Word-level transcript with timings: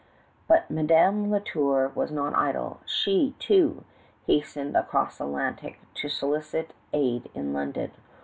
But 0.47 0.71
Madame 0.71 1.29
La 1.29 1.37
Tour 1.37 1.91
was 1.93 2.09
not 2.09 2.33
idle. 2.33 2.79
She, 2.87 3.35
too, 3.37 3.83
hastened 4.25 4.75
across 4.75 5.19
the 5.19 5.25
Atlantic 5.25 5.79
to 5.93 6.09
solicit 6.09 6.73
aid 6.91 7.29
in 7.35 7.53
London. 7.53 7.91